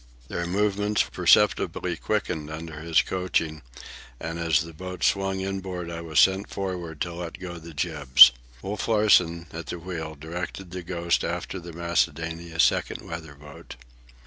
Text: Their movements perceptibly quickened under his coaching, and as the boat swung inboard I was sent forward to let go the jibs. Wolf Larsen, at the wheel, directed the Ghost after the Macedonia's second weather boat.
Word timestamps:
Their 0.29 0.47
movements 0.47 1.03
perceptibly 1.03 1.95
quickened 1.95 2.49
under 2.49 2.79
his 2.79 3.03
coaching, 3.03 3.61
and 4.19 4.39
as 4.39 4.61
the 4.61 4.73
boat 4.73 5.03
swung 5.03 5.41
inboard 5.41 5.91
I 5.91 6.01
was 6.01 6.19
sent 6.19 6.49
forward 6.49 6.99
to 7.01 7.13
let 7.13 7.39
go 7.39 7.59
the 7.59 7.75
jibs. 7.75 8.31
Wolf 8.63 8.87
Larsen, 8.87 9.45
at 9.53 9.67
the 9.67 9.77
wheel, 9.77 10.15
directed 10.15 10.71
the 10.71 10.81
Ghost 10.81 11.23
after 11.23 11.59
the 11.59 11.71
Macedonia's 11.71 12.63
second 12.63 13.07
weather 13.07 13.35
boat. 13.35 13.75